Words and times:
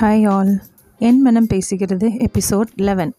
Hi 0.00 0.28
all 0.28 0.62
என் 0.98 1.20
மனம் 1.20 1.46
பேசுகிறது 1.46 2.26
episode 2.26 2.66
eleven 2.76 3.14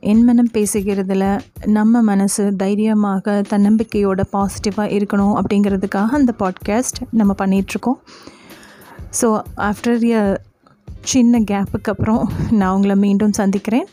என் 0.00 0.24
மனம் 0.24 0.48
பேசுகிறதுல 0.52 1.40
நம்ம 1.66 2.02
மனசு 2.02 2.56
தைரியமாக 2.56 3.42
தன்னம்பிக்கையோட 3.48 4.22
பாசிட்டிவாக 4.32 4.98
இருக்கணும் 4.98 5.40
அப்படிங்கிறதுக்காக 5.40 6.06
அந்த 6.06 6.34
பாட்காஸ்ட் 6.38 7.06
நம்ம 7.10 7.34
பண்ணிகிட்ருக்கோம் 7.38 8.00
ஸோ 9.20 9.42
ஆஃப்டர் 9.56 10.06
எ 10.06 10.38
சின்ன 11.00 11.38
கேப்புக்கு 11.38 11.90
அப்புறம் 11.90 12.30
நான் 12.50 12.74
உங்களை 12.74 12.96
மீண்டும் 12.96 13.32
சந்திக்கிறேன். 13.32 13.86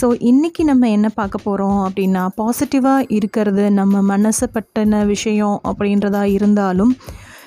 ஸோ 0.00 0.04
இன்றைக்கி 0.04 0.64
நம்ம 0.64 0.88
என்ன 0.88 1.08
பார்க்க 1.08 1.38
போகிறோம் 1.38 1.90
அப்படின்னா 1.90 2.28
பாசிட்டிவாக 2.36 3.04
இருக்கிறது 3.08 3.70
நம்ம 3.70 4.16
மனசை 4.16 4.54
பற்றின 4.54 5.06
விஷயம் 5.06 5.60
அப்படின்றதா 5.64 6.22
இருந்தாலும் 6.22 6.96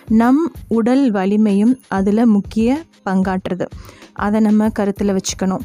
நம் 0.08 0.52
உடல் 0.68 1.12
வலிமையும் 1.12 1.80
அதில் 1.88 2.26
முக்கிய 2.26 2.78
பங்காற்றுது. 3.06 3.66
அதை 4.14 4.40
நம்ம 4.40 4.70
கருத்தில் 4.70 5.18
வச்சுக்கணும். 5.18 5.64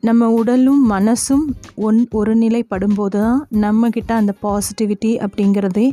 நம்ம 0.00 0.30
உடலும் 0.30 0.90
மனசும் 0.90 1.46
ஒன் 1.74 2.08
ஒரு 2.10 2.34
நிலைப்படும்போது 2.36 3.10
தான் 3.10 3.48
நம்மக்கிட்ட 3.60 4.12
அந்த 4.12 4.34
பாசிட்டிவிட்டி 4.42 5.26
அப்படிங்கிறதே 5.26 5.92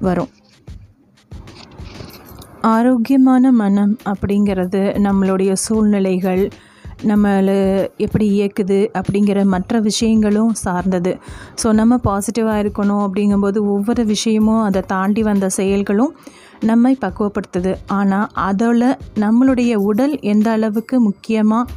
வரும். 0.00 0.28
ஆரோக்கியமான 2.60 3.52
மனம் 3.52 3.98
அப்படிங்கிறது 4.04 4.82
நம்மளுடைய 5.06 5.52
சூழ்நிலைகள் 5.52 6.48
நம்மளை 7.06 7.88
எப்படி 7.96 8.26
இயக்குது 8.30 8.90
அப்படிங்கிற 8.98 9.44
மற்ற 9.44 9.80
விஷயங்களும் 9.80 10.52
சார்ந்தது. 10.54 11.18
ஸோ 11.62 11.72
நம்ம 11.72 12.00
பாசிட்டிவாக 12.04 12.62
இருக்கணும் 12.62 13.02
அப்படிங்கும்போது 13.06 13.56
ஒவ்வொரு 13.56 14.04
விஷயமும் 14.04 14.62
அதை 14.62 14.82
தாண்டி 14.86 15.22
வந்த 15.22 15.48
செயல்களும் 15.48 16.14
நம்மை 16.64 16.98
பக்குவப்படுத்துது. 17.00 17.72
ஆனால் 17.86 18.30
அதோட 18.48 18.82
நம்மளுடைய 19.20 19.74
உடல் 19.74 20.20
எந்த 20.20 20.50
அளவுக்கு 20.50 21.00
முக்கியமாக 21.00 21.70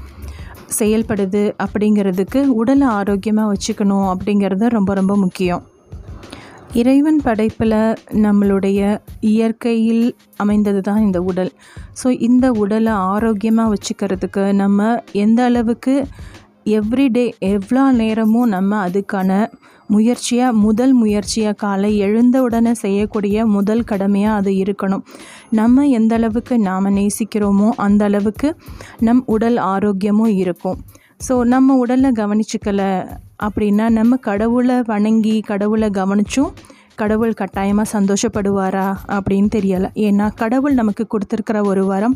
செயல்படுது 0.67 1.43
அப்படிங்கிறதுக்கு 1.63 2.39
உடலை 2.45 2.87
ஆரோக்கியமாக 2.87 3.51
வச்சுக்கணும் 3.53 4.07
அப்படிங்கிறது 4.13 4.67
ரொம்ப 4.67 4.93
ரொம்ப 4.93 5.15
முக்கியம். 5.15 5.63
இறைவன் 6.73 7.19
படைப்பில் 7.23 7.97
நம்மளுடைய 8.11 8.99
இயற்கையில் 9.19 10.15
அமைந்தது 10.37 10.81
தான் 10.81 11.01
இந்த 11.01 11.21
உடல். 11.21 11.51
ஸோ 12.03 12.09
இந்த 12.19 12.51
உடலை 12.51 12.91
ஆரோக்கியமாக 12.91 13.73
வச்சுக்கிறதுக்கு 13.73 14.53
நம்ம 14.53 15.01
எந்த 15.11 15.43
அளவுக்கு 15.43 15.95
எவ்ரிடே 16.65 17.25
எவ்வளோ 17.39 17.91
நேரமும் 17.91 18.49
நம்ம 18.49 18.89
அதுக்கான 18.89 19.49
முயற்சியாக 19.93 20.57
முதல் 20.65 20.93
முயற்சியாக 21.01 21.59
காலை 21.63 21.91
எழுந்த 22.07 22.35
உடனே 22.47 22.73
செய்யக்கூடிய 22.83 23.45
முதல் 23.55 23.83
கடமையாக 23.91 24.39
அது 24.39 24.51
இருக்கணும். 24.63 25.03
நம்ம 25.59 25.85
எந்த 25.99 26.15
அளவுக்கு 26.19 26.57
நாம் 26.69 26.95
நேசிக்கிறோமோ 26.99 27.69
அந்த 27.85 28.03
அளவுக்கு 28.09 28.49
நம் 29.07 29.23
உடல் 29.35 29.59
ஆரோக்கியமும் 29.73 30.33
இருக்கும். 30.43 30.79
ஸோ 31.27 31.33
நம்ம 31.53 31.73
உடலை 31.83 32.09
கவனிச்சுக்கலை 32.19 32.91
அப்படின்னா 33.45 33.85
நம்ம 33.99 34.17
கடவுளை 34.29 34.77
வணங்கி 34.91 35.35
கடவுளை 35.49 35.89
கவனிச்சும் 35.99 36.51
கடவுள் 37.01 37.39
கட்டாயமாக 37.41 37.91
சந்தோஷப்படுவாரா 37.95 38.87
அப்படின்னு 39.15 39.49
தெரியலை. 39.57 39.89
ஏன்னா 40.07 40.27
கடவுள் 40.41 40.79
நமக்கு 40.81 41.05
கொடுத்துருக்கிற 41.13 41.59
ஒரு 41.71 41.83
வரம் 41.91 42.15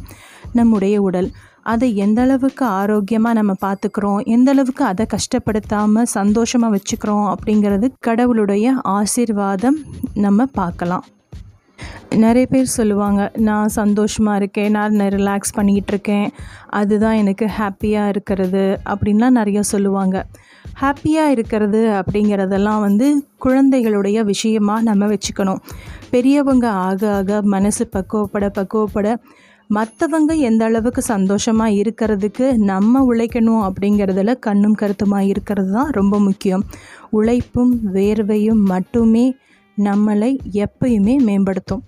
நம்முடைய 0.60 0.96
உடல். 1.08 1.30
அதை 1.74 1.88
எந்த 2.06 2.20
அளவுக்கு 2.26 2.64
ஆரோக்கியமாக 2.80 3.38
நம்ம 3.38 3.54
பார்த்துக்கிறோம் 3.66 4.20
எந்த 4.36 4.50
அளவுக்கு 4.54 4.84
அதை 4.92 5.06
கஷ்டப்படுத்தாமல் 5.14 6.12
சந்தோஷமாக 6.18 6.74
வச்சுக்கிறோம் 6.76 7.28
அப்படிங்கிறது 7.34 7.88
கடவுளுடைய 8.08 8.74
ஆசீர்வாதம் 8.98 9.80
நம்ம 10.26 10.46
பார்க்கலாம். 10.60 11.06
நிறைய 12.24 12.46
பேர் 12.52 12.76
சொல்லுவாங்க 12.76 13.22
நான் 13.48 13.74
சந்தோஷமாக 13.78 14.40
இருக்கேன் 14.42 14.76
நான் 14.78 15.02
ரிலாக்ஸ் 15.16 15.56
பண்ணிக்கிட்டு 15.58 15.92
இருக்கேன் 15.94 16.28
அதுதான் 16.80 17.20
எனக்கு 17.22 17.46
ஹாப்பியாக 17.58 18.12
இருக்கிறது 18.14 18.64
அப்படின்லாம் 18.92 19.38
நிறையா 19.40 19.64
சொல்லுவாங்க. 19.74 20.18
ஹாப்பியாக 20.82 21.34
இருக்கிறது 21.36 21.82
அப்படிங்கிறதெல்லாம் 22.00 22.82
வந்து 22.88 23.08
குழந்தைகளுடைய 23.38 24.18
விஷயமாக 24.24 24.82
நம்ம 24.82 25.08
வச்சுக்கணும். 25.08 25.62
பெரியவங்க 26.10 26.68
ஆக 26.88 27.02
ஆக 27.14 27.42
மனசு 27.54 27.84
பக்குவப்பட 27.94 28.48
பக்குவப்பட 28.60 29.08
மற்றவங்க 29.70 30.32
எந்த 30.48 30.62
அளவுக்கு 30.66 31.02
சந்தோஷமாக 31.02 31.78
இருக்கிறதுக்கு 31.82 32.46
நம்ம 32.72 33.02
உழைக்கணும் 33.12 33.64
அப்படிங்கிறதுல 33.68 34.36
கண்ணும் 34.40 34.74
கருத்துமாக 34.74 35.30
இருக்கிறது 35.32 35.72
தான் 35.72 35.90
ரொம்ப 35.90 36.20
முக்கியம். 36.20 36.66
உழைப்பும் 37.10 37.74
வேர்வையும் 37.94 38.62
மட்டுமே 38.74 39.26
நம்மளை 39.78 40.32
எப்பயுமே 40.64 41.16
மேம்படுத்தும். 41.28 41.84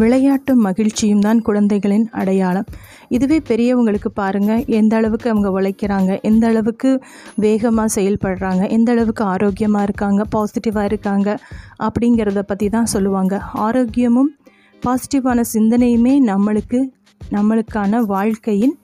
விளையாட்டு 0.00 0.52
மகிழ்ச்சியும் 0.66 1.22
தான் 1.26 1.40
குழந்தைகளின் 1.46 2.06
அடையாளம். 2.20 2.68
இதுவே 3.16 3.38
பெரியவங்களுக்கு 3.50 4.10
பாருங்கள் 4.20 4.64
எந்த 4.78 4.92
அளவுக்கு 5.00 5.28
அவங்க 5.32 5.50
உழைக்கிறாங்க 5.58 6.12
எந்த 6.30 6.44
அளவுக்கு 6.52 6.90
வேகமாக 7.44 7.88
செயல்படுறாங்க 7.96 8.62
எந்த 8.76 8.90
அளவுக்கு 8.94 9.24
ஆரோக்கியமாக 9.34 9.86
இருக்காங்க 9.88 10.22
பாசிட்டிவாக 10.34 10.90
இருக்காங்க 10.90 11.28
அப்படிங்கிறத 11.86 12.42
பற்றி 12.50 12.68
தான் 12.68 12.92
சொல்லுவாங்க. 12.94 13.34
ஆரோக்கியமும் 13.66 14.32
பாசிட்டிவான 14.82 15.44
சிந்தனையுமே 15.54 16.16
நம்மளுக்கு 16.32 16.80
நம்மளுக்கான 17.20 18.00
வாழ்க்கையின் 18.14 18.74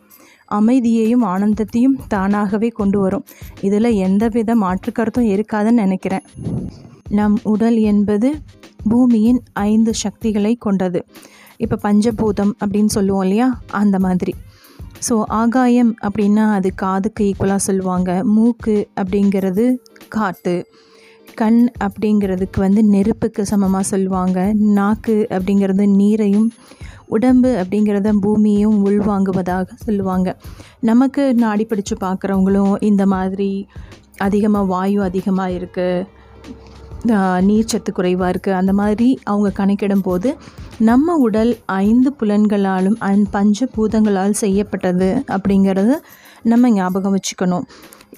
அமைதியையும் 0.58 1.24
ஆனந்தத்தையும் 1.32 1.98
தானாகவே 2.14 2.68
கொண்டு 2.80 2.98
வரும். 3.00 3.26
இதில் 3.66 3.98
எந்தவித 4.06 4.54
மாற்றுக்கருத்தும் 4.64 5.30
இருக்காதுன்னு 5.34 5.82
நினைக்கிறேன். 5.84 6.26
நம் 7.18 7.38
உடல் 7.52 7.78
என்பது 7.92 8.28
பூமியின் 8.88 9.40
ஐந்து 9.52 9.94
சக்திகளை 9.94 10.54
கொண்டது. 10.54 11.04
இப்போ 11.56 11.76
பஞ்சபூதம் 11.82 12.52
அப்படின்னு 12.60 12.86
சொல்லுவோம் 12.86 13.22
இல்லையா? 13.22 13.60
அந்த 13.72 13.98
மாதிரி. 13.98 14.34
ஸோ 15.08 15.22
ஆகாயம் 15.28 15.96
அப்படின்னா 16.06 16.52
அது 16.52 16.74
காதுக்கு 16.74 17.24
ஈக்குவலாக 17.24 17.62
சொல்லுவாங்க. 17.68 18.22
மூக்கு 18.24 18.88
அப்படிங்கிறது 19.00 19.64
காற்று 20.08 20.66
கண் 21.34 21.68
அப்படிங்கிறதுக்கு 21.84 22.58
வந்து 22.60 22.82
நெருப்புக்கு 22.82 23.42
சமமாக 23.42 23.82
சொல்லுவாங்க. 23.82 24.38
நாக்கு 24.54 25.26
அப்படிங்கிறது 25.30 25.86
நீரையும் 26.00 26.48
உடம்பு 27.06 27.50
அப்படிங்கிறத 27.62 28.10
பூமியையும் 28.24 28.76
உள்வாங்குவதாக 28.84 29.66
சொல்லுவாங்க. 29.86 30.36
நமக்கு 30.80 31.34
நாடி 31.34 31.64
பிடிச்சு 31.64 31.96
பார்க்குறவங்களும் 32.00 32.74
இந்த 32.80 33.06
மாதிரி 33.06 33.68
அதிகமாக 34.18 34.64
வாயு 34.64 35.02
அதிகமாக 35.02 35.52
இருக்குது 35.52 36.06
நீர்ச்சத்து 37.06 37.90
குறைவாக 37.92 38.32
இருக்குது 38.32 38.50
அந்த 38.50 38.72
மாதிரி 38.72 39.20
அவங்க 39.24 39.50
கணக்கிடும் 39.50 40.02
போது 40.02 40.36
நம்ம 40.78 41.14
உடல் 41.14 41.58
ஐந்து 41.66 42.14
புலன்களாலும் 42.20 42.96
அந் 42.98 43.22
பஞ்ச 43.30 43.66
பூதங்களால் 43.66 44.30
செய்யப்பட்டது 44.30 45.24
அப்படிங்கிறது 45.28 45.94
நம்ம 46.42 46.70
ஞாபகம் 46.70 47.18
வச்சுக்கணும். 47.18 47.62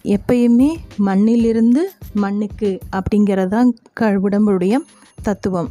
எப்பயுமே 0.03 0.77
மண்ணிலிருந்து 0.97 1.91
மண்ணுக்கு 2.15 2.79
அப்படிங்கிறதான் 2.97 3.73
க 3.93 4.19
உடம்புடைய 4.21 4.81
தத்துவம். 5.23 5.69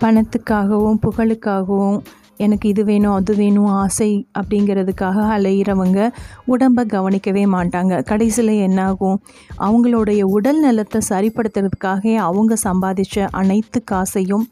பணத்துக்காகவும் 0.00 0.98
புகழுக்காகவும் 1.02 2.02
எனக்கு 2.36 2.68
இது 2.68 2.84
வேணும் 2.84 3.12
அது 3.12 3.34
வேணும் 3.34 3.66
ஆசை 3.66 4.26
அப்படிங்கிறதுக்காக 4.38 5.26
அலையிறவங்க 5.36 6.10
உடம்பை 6.44 6.84
கவனிக்கவே 6.84 7.44
மாட்டாங்க. 7.46 8.02
கடைசியில் 8.02 8.54
என்னாகும்? 8.68 9.22
அவங்களுடைய 9.58 10.22
உடல் 10.22 10.60
நலத்தை 10.60 11.00
சரிப்படுத்துறதுக்காக 11.08 12.14
அவங்க 12.14 12.56
சம்பாதிச்ச 12.64 13.26
அனைத்து 13.30 13.84
காசையும் 13.84 14.46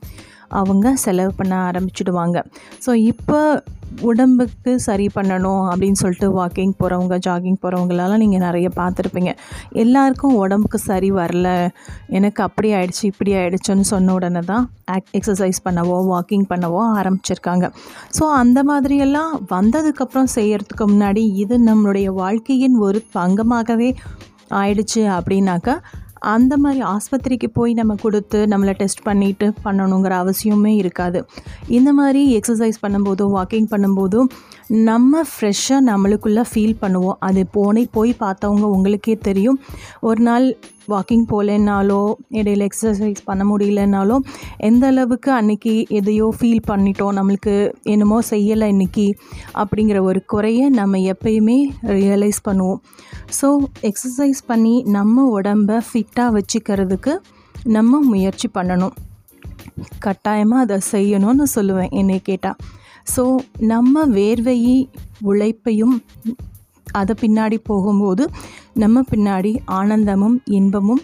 அவங்க 0.48 0.96
செலவு 0.96 1.32
பண்ண 1.36 1.70
ஆரம்பிச்சிடுவாங்க. 1.70 2.38
ஸோ 2.86 2.94
இப்போ 2.94 3.62
உடம்புக்கு 4.08 4.72
சரி 4.86 5.06
பண்ணணும் 5.14 5.62
அப்படின்னு 5.70 5.98
சொல்லிட்டு 6.02 6.28
வாக்கிங் 6.38 6.74
போகிறவங்க 6.80 7.16
ஜாகிங் 7.26 7.58
போகிறவங்களெல்லாம் 7.62 8.22
நீங்கள் 8.24 8.44
நிறைய 8.46 8.68
பார்த்துருப்பீங்க. 8.80 9.32
எல்லாருக்கும் 9.82 10.34
உடம்புக்கு 10.34 10.78
சரி 10.78 11.10
வரல. 11.10 11.48
எனக்கு 12.18 12.42
அப்படி 12.42 12.70
ஆயிடுச்சு 12.78 13.04
இப்படி 13.12 13.32
ஆயிடுச்சுன்னு 13.40 13.86
சொன்ன 13.92 14.14
உடனே 14.18 14.42
தான் 14.52 14.66
எக்ஸசைஸ் 15.18 15.60
பண்ணவோ 15.68 15.96
வாக்கிங் 16.12 16.46
பண்ணவோ 16.52 16.82
ஆரம்பிச்சிருக்காங்க. 17.00 17.68
ஸோ 18.18 18.24
அந்த 18.42 18.60
மாதிரியெல்லாம் 18.70 19.32
வந்ததுக்கப்புறம் 19.56 20.30
செய்கிறதுக்கு 20.36 20.86
முன்னாடி 20.94 21.24
இது 21.44 21.58
நம்மளுடைய 21.70 22.08
வாழ்க்கையின் 22.22 22.78
ஒரு 22.88 23.00
பங்கமாகவே 23.18 23.90
ஆயிடுச்சு 24.60 25.02
அப்படின்னாக்கா 25.18 25.76
அந்த 26.34 26.56
மாதிரி 26.56 26.80
ஆஸ்பத்திரிக்கு 26.82 27.48
போய் 27.52 27.72
நம்ம 27.72 27.94
கொடுத்து 27.94 28.38
நம்மளை 28.46 28.72
டெஸ்ட் 28.72 29.06
பண்ணிவிட்டு 29.08 29.52
பண்ணணுங்கிற 29.64 30.14
அவசியமே 30.22 30.72
இருக்காது. 30.76 31.20
இந்த 31.68 31.92
மாதிரி 31.92 32.22
எக்ஸசைஸ் 32.38 32.82
பண்ணும்போதும் 32.86 33.34
வாக்கிங் 33.38 33.70
பண்ணும்போதும் 33.74 34.28
நம்ம 34.68 35.22
ஃப்ரெஷ்ஷாக 35.30 35.86
நம்மளுக்குள்ளே 35.88 36.44
ஃபீல் 36.52 36.76
பண்ணுவோம். 36.82 37.16
அது 37.18 37.46
போனே 37.52 37.86
போய் 37.90 38.12
பார்த்தவங்க 38.20 38.66
உங்களுக்கே 38.76 39.16
தெரியும். 39.28 39.58
ஒரு 40.00 40.22
நாள் 40.22 40.46
வாக்கிங் 40.88 41.24
போகலன்னாலோ 41.30 42.14
இடையில 42.30 42.66
எக்ஸசைஸ் 42.68 43.20
பண்ண 43.24 43.42
முடியலனாலோ 43.50 44.16
எந்த 44.68 44.86
அளவுக்கு 44.86 45.30
அன்றைக்கி 45.32 45.74
எதையோ 45.98 46.32
ஃபீல் 46.38 46.62
பண்ணிட்டோம் 46.70 47.16
நம்மளுக்கு 47.18 47.54
என்னமோ 47.82 48.18
செய்யலை 48.30 48.68
இன்றைக்கி 48.74 49.06
அப்படிங்கிற 49.54 50.00
ஒரு 50.02 50.24
குறையை 50.24 50.68
நம்ம 50.70 50.98
எப்பயுமே 51.14 51.58
ரியலைஸ் 51.82 52.40
பண்ணுவோம். 52.48 52.80
ஸோ 53.40 53.48
எக்ஸசைஸ் 53.90 54.40
பண்ணி 54.46 54.82
நம்ம 54.82 55.24
உடம்பை 55.38 55.76
ஃபிட்டாக 56.12 56.32
வச்சுக்கிறதுக்கு 56.36 57.12
நம்ம 57.74 57.98
முயற்சி 58.08 58.46
பண்ணணும். 58.56 58.94
கட்டாயமாக 60.04 60.64
அதை 60.64 60.76
செய்யணும்னு 60.90 61.44
சொல்லுவேன் 61.54 61.92
என்னை 62.00 62.16
கேட்டால் 62.26 62.58
ஸோ 63.12 63.22
நம்ம 63.70 64.02
வேர்வையை 64.16 64.76
உழைப்பையும் 65.30 65.94
அதை 67.00 67.14
பின்னாடி 67.22 67.58
போகும்போது 67.70 68.24
நம்ம 68.82 69.02
பின்னாடி 69.12 69.52
ஆனந்தமும் 69.78 70.36
இன்பமும் 70.58 71.02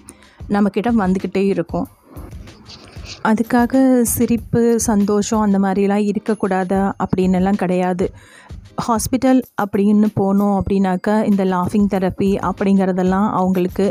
நம்மக்கிட்ட 0.55 0.93
வந்துக்கிட்டே 1.03 1.45
இருக்கும். 1.55 1.89
அதுக்காக 3.31 3.83
சிரிப்பு 4.15 4.63
சந்தோஷம் 4.91 5.45
அந்த 5.47 5.59
மாதிரிலாம் 5.65 6.07
இருக்கக்கூடாதா? 6.11 6.83
அப்படின்னுலாம் 7.05 7.61
கிடையாது. 7.65 8.09
ஹாஸ்பிட்டல் 8.87 9.41
அப்படின்னு 9.63 10.09
போனோம் 10.21 10.55
அப்படின்னாக்கா 10.59 11.15
இந்த 11.31 11.43
லாஃபிங் 11.53 11.89
தெரப்பி 11.95 12.31
அப்படிங்கிறதெல்லாம் 12.49 13.29
அவங்களுக்கு 13.39 13.87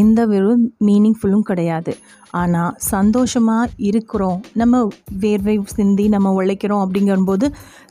எந்த 0.00 0.20
ஒரு 0.36 0.52
மீனிங்ஃபுல்லும் 0.88 1.46
கிடையாது. 1.50 1.92
ஆனால் 2.40 2.74
சந்தோஷமாக 2.92 3.72
இருக்கிறோம். 3.88 4.38
நம்ம 4.60 4.80
வேர்வை 5.24 5.56
சிந்தி 5.76 6.06
நம்ம 6.14 6.32
உழைக்கிறோம் 6.38 6.82
அப்படிங்கும்போது 6.84 7.48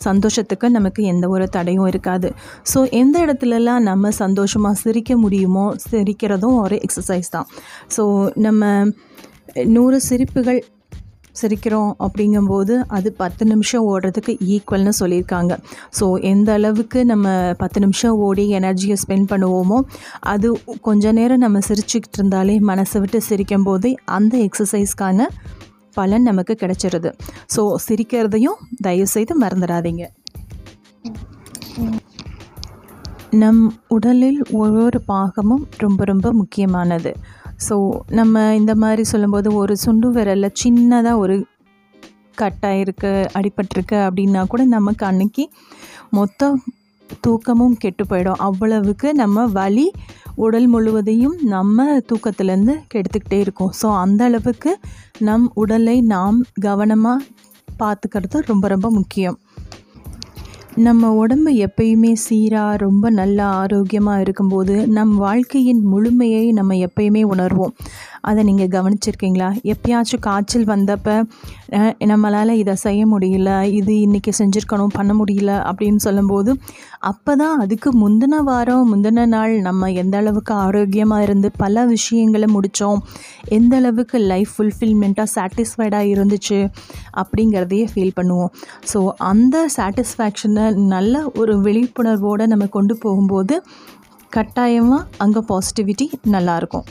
சந்தோஷத்துக்கு 0.07 0.69
நமக்கு 0.77 1.03
எந்த 1.13 1.25
ஒரு 1.35 1.47
தடையும் 1.55 1.89
இருக்காது. 1.91 2.29
ஸோ 2.73 2.81
எந்த 3.01 3.15
இடத்துலலாம் 3.25 3.88
நம்ம 3.91 4.11
சந்தோஷமாக 4.23 4.81
சிரிக்க 4.83 5.17
முடியுமோ 5.23 5.65
சிரிக்கிறதும் 5.89 6.57
ஒரு 6.65 6.77
எக்ஸசைஸ் 6.88 7.33
தான். 7.38 7.49
ஸோ 7.97 8.05
நம்ம 8.47 8.71
நூறு 9.75 9.97
சிரிப்புகள் 10.09 10.61
சிரிக்கிறோம் 11.41 11.91
அப்படிங்கும்போது 12.05 12.73
அது 12.97 13.09
பத்து 13.21 13.43
நிமிஷம் 13.51 13.88
ஓடுறதுக்கு 13.91 14.33
ஈக்குவல்னு 14.53 14.93
சொல்லியிருக்காங்க. 14.99 15.53
ஸோ 15.99 16.05
எந்த 16.31 16.51
அளவுக்கு 16.59 16.99
நம்ம 17.11 17.33
பத்து 17.63 17.79
நிமிஷம் 17.85 18.19
ஓடி 18.27 18.45
எனர்ஜியை 18.59 18.97
ஸ்பெண்ட் 19.03 19.29
பண்ணுவோமோ 19.33 19.79
அது 20.33 20.49
கொஞ்ச 20.88 21.11
நேரம் 21.19 21.43
நம்ம 21.45 21.59
சிரிச்சுக்கிட்டு 21.69 22.19
இருந்தாலே 22.19 22.55
மனசை 22.71 22.99
விட்டு 23.03 23.21
சிரிக்கும் 23.29 23.67
போதே 23.69 23.93
அந்த 24.19 24.35
எக்ஸசைஸ்க்கான 24.47 25.27
பலன் 25.97 26.27
நமக்கு 26.29 26.53
கிடைச்சிருது. 26.59 27.09
ஸோ 27.53 27.61
சிரிக்கிறதையும் 27.85 28.59
தயவுசெய்து 28.88 29.33
மறந்துடாதீங்க. 29.43 30.03
நம் 33.41 33.61
உடலில் 33.95 34.39
ஒவ்வொரு 34.61 34.99
பாகமும் 35.11 35.63
ரொம்ப 35.83 36.03
ரொம்ப 36.09 36.27
முக்கியமானது. 36.39 37.11
ஸோ 37.68 37.75
நம்ம 38.19 38.44
இந்த 38.56 38.74
மாதிரி 38.84 39.04
சொல்லும்போது 39.12 39.50
ஒரு 39.62 39.74
சுண்டு 39.78 40.10
விரலில் 40.12 40.58
சின்னதாக 40.63 41.22
ஒரு 41.24 41.36
கட்டாயிருக்கு 42.42 43.12
அடிபட்டிருக்கு 43.38 43.98
அப்படின்னா 44.08 44.42
கூட 44.48 44.62
நமக்கு 44.75 45.04
அன்னைக்கு 45.06 45.44
மொத்த 46.18 46.52
தூக்கமும் 47.25 47.75
கெட்டு 47.84 48.04
போயிடும். 48.10 48.42
அவ்வளவுக்கு 48.48 49.08
நம்ம 49.13 49.46
வலி 49.58 49.88
உடல் 50.44 50.68
முழுவதையும் 50.68 51.38
நம்ம 51.54 51.86
தூக்கத்துலேருந்து 52.10 52.75
கெடுத்துக்கிட்டே 52.94 53.40
இருக்கோம். 53.46 53.72
ஸோ 53.81 53.88
அந்த 54.04 54.22
அளவுக்கு 54.30 54.72
நம் 55.28 55.48
உடலை 55.63 55.98
நாம் 56.13 56.38
கவனமாக 56.68 57.25
பார்த்துக்கிறது 57.81 58.40
ரொம்ப 58.52 58.66
ரொம்ப 58.68 58.88
முக்கியம். 59.00 59.38
நம்ம 60.86 61.10
உடம்பு 61.13 61.51
எப்பயுமே 61.66 62.12
சீராக 62.25 62.78
ரொம்ப 62.78 63.06
நல்லா 63.10 63.48
ஆரோக்கியமாக 63.62 64.22
இருக்கும்போது 64.22 64.75
நம் 64.88 65.13
வாழ்க்கையின் 65.18 65.81
முழுமையை 65.86 66.45
நம்ம 66.51 66.78
எப்பயுமே 66.88 67.24
உணர்வோம். 67.33 67.74
அதை 68.21 68.44
நீங்கள் 68.44 68.71
கவனிச்சிருக்கீங்களா? 68.75 69.50
எப்பயாச்சும் 69.63 70.23
காய்ச்சல் 70.27 70.65
வந்தப்போ 70.65 71.15
நம்மளால் 72.12 72.50
இதை 72.50 72.75
செய்ய 72.75 73.01
முடியல 73.07 73.50
இது 73.71 73.94
இன்றைக்கி 73.94 74.31
செஞ்சுருக்கணும் 74.38 74.94
பண்ண 74.94 75.13
முடியல 75.13 75.51
அப்படின்னு 75.69 75.95
சொல்லும்போது 75.95 76.51
அப்போ 77.00 77.35
தான் 77.35 77.59
அதுக்கு 77.59 77.89
முந்தின 77.94 78.41
வாரம் 78.44 78.89
முந்தின 78.91 79.25
நாள் 79.25 79.53
நம்ம 79.59 79.91
எந்த 79.91 80.18
அளவுக்கு 80.18 80.53
ஆரோக்கியமாக 80.53 81.23
இருந்து 81.23 81.51
பல 81.57 81.85
விஷயங்களை 81.85 82.47
முடித்தோம் 82.53 83.00
எந்த 83.50 83.75
அளவுக்கு 83.75 84.18
லைஃப் 84.18 84.51
ஃபுல்ஃபில்மெண்ட்டாக 84.57 85.27
சாட்டிஸ்ஃபைடாக 85.35 86.12
இருந்துச்சு 86.13 86.59
அப்படிங்கிறதையே 87.15 87.88
ஃபீல் 87.94 88.17
பண்ணுவோம். 88.19 88.51
ஸோ 88.94 89.01
அந்த 89.31 89.65
சாட்டிஸ்ஃபேக்ஷனை 89.77 90.67
நல்ல 90.75 91.24
ஒரு 91.35 91.56
விழிப்புணர்வோடு 91.62 92.47
நம்ம 92.47 92.67
கொண்டு 92.67 92.97
போகும்போது 92.97 93.57
கட்டாயமாக 94.29 95.07
அங்கே 95.17 95.41
பாசிட்டிவிட்டி 95.47 96.06
நல்லாயிருக்கும் 96.31 96.85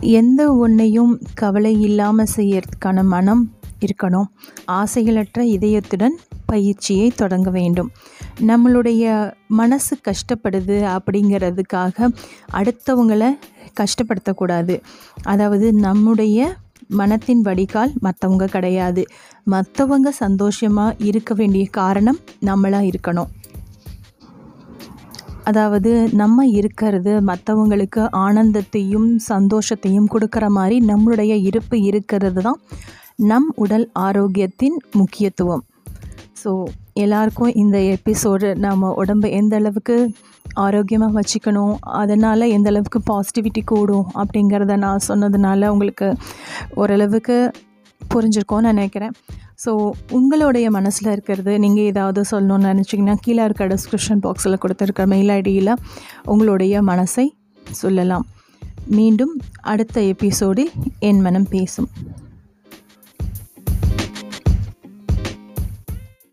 எந்த 0.00 0.54
ஒன்றையும் 0.54 1.20
கவலை 1.34 1.80
இல்லாமல் 1.80 2.32
செய்யறதுக்கான 2.36 3.02
மனம் 3.04 3.42
இருக்கணும். 3.86 4.28
ஆசைகளற்ற 4.72 5.40
இதயத்துடன் 5.40 6.16
பயிற்சியை 6.46 7.10
தொடங்க 7.10 7.50
வேண்டும். 7.50 7.90
நம்மளுடைய 8.40 9.32
மனசு 9.46 9.98
கஷ்டப்படுது 10.08 10.76
அப்படிங்கிறதுக்காக 10.96 12.10
அடுத்தவங்களை 12.52 13.30
கஷ்டப்படுத்தக்கூடாது. 13.80 14.80
அதாவது 15.22 15.72
நம்முடைய 15.72 16.56
மனத்தின் 16.88 17.42
வடிகால் 17.42 17.92
மற்றவங்க 18.02 18.44
கிடையாது. 18.44 19.04
மற்றவங்க 19.50 20.08
சந்தோஷமாக 20.08 20.96
இருக்க 20.98 21.34
வேண்டிய 21.34 21.66
காரணம் 21.70 22.18
நம்மளாக 22.46 22.90
இருக்கணும். 22.90 23.30
அதாவது 25.50 25.92
நம்ம 26.20 26.46
இருக்கிறது 26.58 27.12
மற்றவங்களுக்கு 27.30 28.02
ஆனந்தத்தையும் 28.26 29.08
சந்தோஷத்தையும் 29.32 30.10
கொடுக்குற 30.14 30.46
மாதிரி 30.58 30.78
நம்மளுடைய 30.90 31.32
இருப்பு 31.48 31.76
இருக்கிறது 31.90 32.42
தான் 32.48 32.60
நம் 33.30 33.48
உடல் 33.64 33.86
ஆரோக்கியத்தின் 34.06 34.76
முக்கியத்துவம். 35.00 35.62
ஸோ 36.42 36.50
எல்லாருக்கும் 37.02 37.52
இந்த 37.62 37.78
எபிசோடு 37.94 38.48
நம்ம 38.66 38.92
உடம்பை 39.02 39.30
எந்த 39.40 39.54
அளவுக்கு 39.60 39.96
ஆரோக்கியமாக 40.64 41.14
வச்சுக்கணும் 41.18 41.74
அதனால் 42.00 42.52
எந்த 42.56 42.68
அளவுக்கு 42.72 43.00
பாசிட்டிவிட்டி 43.10 43.62
கூடும் 43.72 44.06
அப்படிங்கிறத 44.20 44.76
நான் 44.86 45.06
சொன்னதுனால 45.08 45.68
உங்களுக்கு 45.74 46.08
ஓரளவுக்கு 46.80 47.36
புரிஞ்சிருக்கோன்னு 48.00 48.72
நினைக்கிறேன். 48.72 49.14
ஸோ 49.64 49.72
உங்களுடைய 50.18 50.66
மனசில் 50.70 51.12
இருக்கிறது 51.12 51.52
நீங்கள் 51.58 51.88
ஏதாவது 51.92 52.20
சொல்லணும்னு 52.30 52.70
நினச்சிங்கன்னா 52.72 53.16
கீழே 53.24 53.42
இருக்க 53.44 53.64
டிஸ்கிரிப்ஷன் 53.72 54.22
பாக்ஸில் 54.26 54.60
கொடுத்துருக்க 54.62 55.04
மெயில் 55.12 55.32
ஐடியில் 55.38 55.72
உங்களுடைய 56.24 56.82
மனசை 56.82 57.26
சொல்லலாம். 57.82 58.26
மீண்டும் 58.98 59.34
அடுத்த 59.72 60.00
எபிசோடில் 60.12 60.72
என் 61.08 61.20
மனம் 61.20 61.48
பேசும். 61.50 61.88